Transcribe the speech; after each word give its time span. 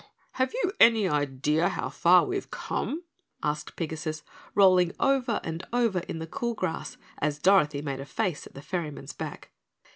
"Have 0.31 0.51
you 0.55 0.71
any 0.79 1.07
idea 1.07 1.69
how 1.69 1.89
far 1.89 2.25
we've 2.25 2.49
come?" 2.49 3.03
asked 3.43 3.75
Pigasus, 3.75 4.23
rolling 4.55 4.93
over 4.99 5.39
and 5.43 5.63
over 5.71 5.99
in 6.07 6.17
the 6.17 6.25
cool 6.25 6.55
grass 6.55 6.97
as 7.19 7.37
Dorothy 7.37 7.83
made 7.83 7.99
a 7.99 8.05
face 8.07 8.47
at 8.47 8.55
the 8.55 8.63
ferryman's 8.63 9.13
back. 9.13 9.51